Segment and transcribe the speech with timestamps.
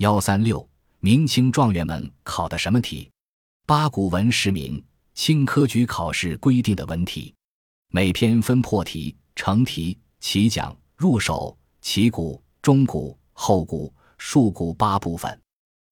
[0.00, 0.66] 幺三六，
[1.00, 3.10] 明清状元们考的什么题？
[3.66, 7.34] 八股文是明清科举考试规定的文题，
[7.90, 15.38] 每篇分破题、成题、起讲、入手、起鼓、中鼓、后鼓、竖鼓八部分，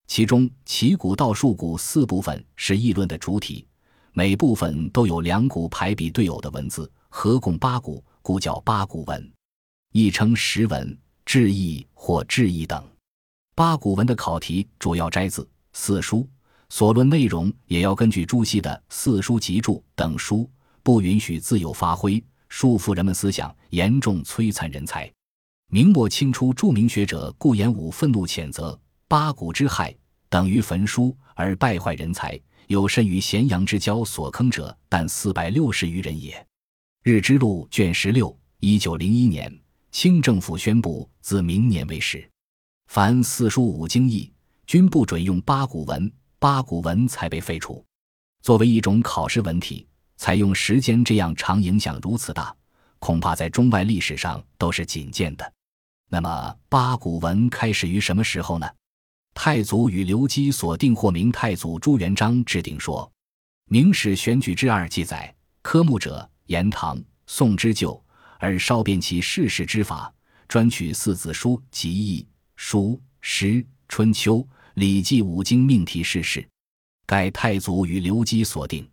[0.07, 3.69] 其中起鼓到竖鼓四部分是议论的主体，
[4.15, 9.33] 每部分都有两股排比对偶的文字，合共八股，故叫八股文，
[9.93, 12.83] 亦称十文、志异或志异等。
[13.59, 16.25] 八股文的考题主要摘自四书，
[16.69, 20.49] 所论内容也要根据朱熹的《四书集注》等书，
[20.85, 25.11] 不允许自由发挥，束缚人们思想，严重摧残人才。
[25.73, 29.93] 明末清初著名学者顾炎武愤怒谴责八股之害，
[30.29, 36.47] 等于焚书而败坏人才，有甚于咸阳之交所坑者，但四百六十余人也。
[37.03, 39.53] 日之录卷十六，一九零一年，
[39.91, 42.25] 清政府宣布自明年为始。
[42.89, 44.33] 凡四书五经义，
[44.67, 47.85] 均不准用八股文，八股文才被废除。
[48.41, 49.87] 作为一种考试文体，
[50.17, 52.57] 采用时间这样长，影响如此大，
[52.99, 55.53] 恐怕在中外历史上都是仅见的。
[56.09, 58.67] 那么，八股文开始于什么时候呢？
[59.35, 63.05] 太祖与刘基所定，或明太祖朱元璋制定说，
[63.67, 68.03] 《明史选举之二》记载，科目者，言唐、宋之旧，
[68.39, 70.11] 而稍变其世事之法，
[70.49, 72.27] 专取四子书及义。
[72.61, 76.47] 书诗春秋礼记五经命题事事，
[77.07, 78.87] 盖太祖与刘基所定。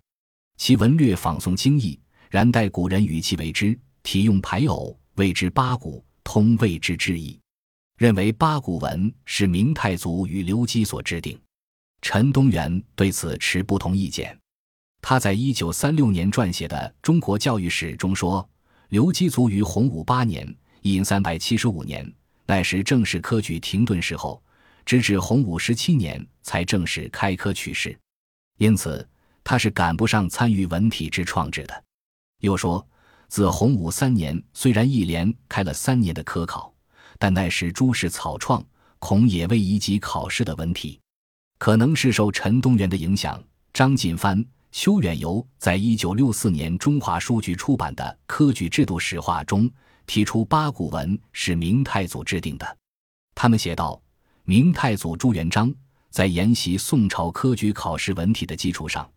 [0.56, 2.00] 其文略仿宋经义，
[2.30, 7.38] 然待古人语气为之，体用排偶，谓之八股，通谓之之意。
[7.98, 11.38] 认为八股文是明太祖与刘基所制定。
[12.04, 14.38] 陈东元对此持不同意见。
[15.02, 18.48] 他在一九三六年撰写的《中国教育史》中说
[18.90, 22.10] ：“刘基卒于洪武八年（一三百七十五年）。”
[22.48, 24.42] 那时正是科举停顿时候，
[24.86, 27.98] 直至洪武十七年才正式开科取士，
[28.58, 29.08] 因此
[29.44, 31.84] 他是赶不上参与文体之创制的。
[32.42, 32.88] 又说，
[33.28, 36.72] 自洪武三年，虽然一连开了三年的科考，
[37.18, 38.64] 但那时诸事草创，
[39.00, 41.00] 恐也未移及考试的文体。
[41.58, 43.44] 可能是受陈东元的影响，
[43.74, 49.68] 张锦帆、邱远游在一九六四年中华书局出版的《科举制度史话》中。
[50.06, 52.78] 提出八股文是明太祖制定的，
[53.34, 54.02] 他们写道：
[54.44, 55.74] 明太祖朱元璋
[56.10, 59.10] 在沿袭宋朝科举考试文体的基础上，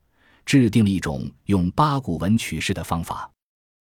[0.45, 3.31] 制定了一种用八股文取士的方法。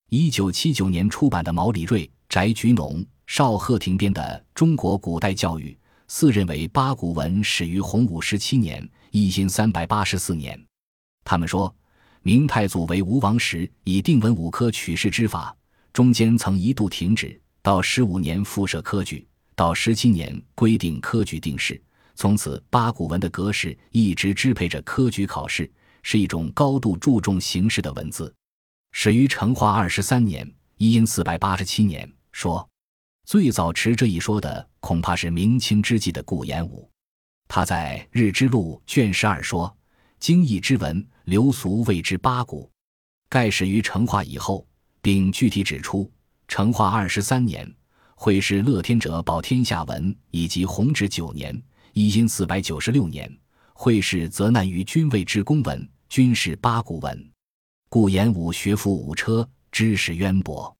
[0.09, 4.21] 一九七九年出版的毛里瑞、翟菊农、邵鹤亭编的
[4.53, 5.71] 《中国古代教育》，
[6.07, 10.57] 四认为八股文始于洪武十七年（一千三百八十四年）。
[11.25, 11.75] 他们说，
[12.21, 15.53] 明太祖为吴王时以定文五科取士之法。
[15.97, 21.81] 中间曾一度停止，到十五年复设科举，到十七年规定科举定式，
[22.13, 25.67] 从此八股文的格式一直支配着科举考试，
[26.03, 28.31] 是一种高度注重形式的文字。
[28.91, 30.47] 始于成化二十三年
[30.77, 32.69] （一因四百八十七年），说
[33.25, 36.87] 最早持这一说的，恐怕是明清之际的顾炎武。
[37.47, 39.75] 他在《日之录》卷十二说
[40.21, 42.69] ：“经义之文，流俗谓之八股，
[43.27, 44.63] 盖始于成化以后。”
[45.01, 46.11] 并具体指出，
[46.47, 47.71] 成化二十三年
[48.15, 51.61] 会试乐天者保天下文，以及弘治九年
[51.93, 53.31] （一因四百九十六年）
[53.73, 57.31] 会试则难于君位之公文，均是八股文。
[57.89, 60.75] 顾炎武学富五车，知识渊博，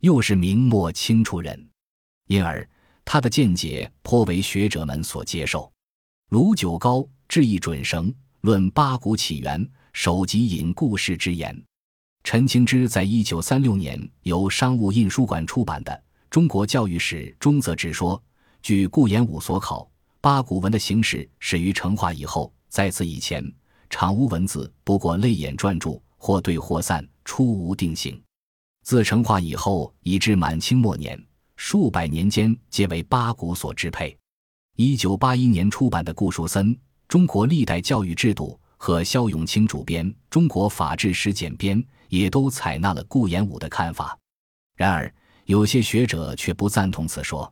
[0.00, 1.68] 又是明末清初人，
[2.26, 2.68] 因而
[3.04, 5.72] 他的见解颇为学者们所接受。
[6.28, 11.62] 卢九高志意准绳，论八股起源，首集引故事之言。
[12.24, 15.92] 陈清之在一九三六年由商务印书馆出版的
[16.30, 18.20] 《中国教育史》中则指说：
[18.62, 19.90] 据顾炎武所考，
[20.20, 23.44] 八股文的形式始于成化以后，在此以前，
[23.90, 28.18] 常无文字，不过泪眼撰著，或对或散，初无定性。
[28.84, 31.20] 自成化以后，以至满清末年，
[31.56, 34.16] 数百年间，皆为八股所支配。
[34.76, 36.74] 一九八一年出版的顾树森
[37.08, 41.82] 《中国历代教育制度》和肖永清主编《中国法制史简编》。
[42.12, 44.18] 也都采纳了顾炎武的看法，
[44.76, 45.10] 然而
[45.46, 47.50] 有些学者却不赞同此说。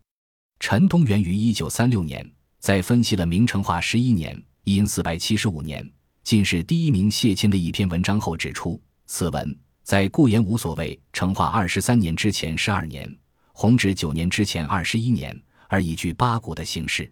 [0.58, 5.90] 陈东元于一九三六年在分析了明成化十一年（因四百七十五年）
[6.24, 13.10] 进士第一名谢钦的一篇文章后指出，此文在顾炎武所谓成化二十三年之前十二年，
[13.54, 15.34] 弘治九年之前二十一年，
[15.68, 17.10] 而已具八股的形式。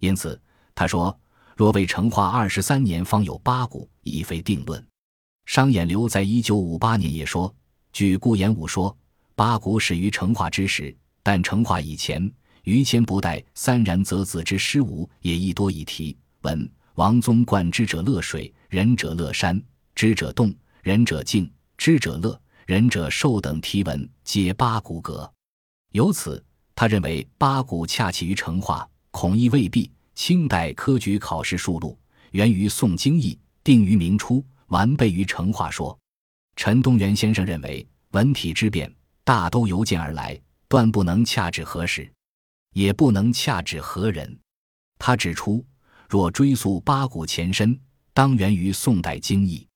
[0.00, 0.42] 因此，
[0.74, 1.16] 他说：
[1.56, 4.84] 若为成化二十三年方有八股，已非定论。
[5.50, 7.52] 商衍流在一九五八年也说
[7.92, 8.96] ：“据顾炎武说，
[9.34, 12.32] 八股始于成化之时，但成化以前
[12.62, 16.16] 于谦不待三然则子之师无也亦多以题。
[16.42, 19.60] 文王宗贯之者乐水，仁者乐山，
[19.92, 20.54] 知者动，
[20.84, 25.28] 仁者静，知者乐，仁者寿等题文皆八股格。
[25.90, 26.40] 由此，
[26.76, 29.90] 他认为八股恰起于成化，孔亦未必。
[30.14, 31.98] 清代科举考试数录
[32.30, 35.96] 源于宋经义，定于明初，完备于成化说。
[36.56, 42.10] 陈东元先生认为，文体之变大都由见而来，断不能恰指何时，
[42.72, 44.38] 也不能恰指何人。
[44.98, 45.64] 他指出，
[46.08, 47.78] 若追溯八股前身，
[48.12, 49.66] 当源于宋代经义。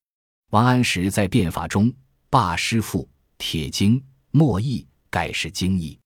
[0.50, 1.93] 王安石在变法中
[2.29, 3.08] 罢师傅、
[3.38, 5.99] 铁经、墨义，改是经义，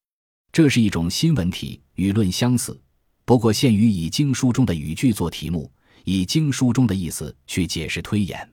[0.53, 2.81] 这是一种新文体，与论相似。
[3.25, 5.71] 不过限于以经书中的语句做题目，
[6.05, 8.49] 以经书中的意思去解释推演。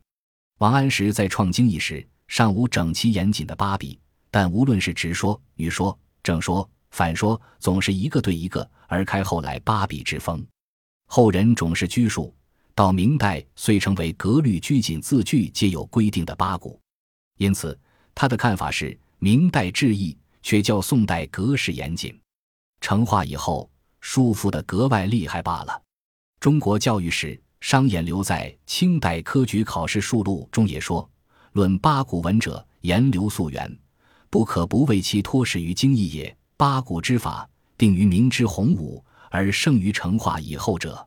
[0.59, 3.99] 王安石在创经义时尚无整齐严谨的八笔，
[4.31, 10.45] 但无论是直说、语说、正说、反说，总是一个对一个，而开后来八笔之风。
[11.07, 12.33] 后人总是拘束，
[12.73, 16.79] 到明代遂成为格律拘谨、字句皆有规定的八股。
[17.37, 17.77] 因此，
[18.13, 22.17] 他的看法是明代制意，却较宋代格式严谨。
[22.81, 23.69] 成化以后。
[24.07, 25.81] 束缚的格外厉害罢了。
[26.39, 31.09] 中国教育史商衍留在清代科举考试数录中也说
[31.53, 33.75] ：“论八股文者，言流溯源，
[34.29, 36.37] 不可不为其托始于经义也。
[36.57, 41.03] 八股之法，定于明之洪武，而胜于成化以后者。”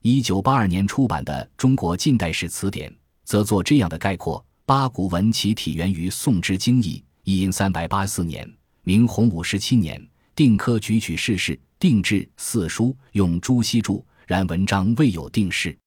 [0.00, 2.90] 一九八二年出版的《中国近代史词典》
[3.24, 8.50] 则做这样的概括：八股文其体源于宋之经义，一因三百八四年，
[8.84, 10.02] 明洪武十七年，
[10.34, 11.60] 定科举取试试。
[11.78, 15.78] 定制四书用朱熹注，然文章未有定式。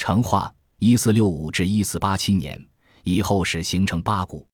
[0.00, 0.50] 成化
[0.80, 2.58] （一四六五至一四八七年）
[3.04, 4.49] 以后始形成八股。